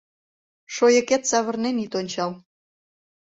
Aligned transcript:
Шойыкет 0.73 1.23
савырнен 1.29 1.77
ит 1.85 1.93
ончал 1.99 2.31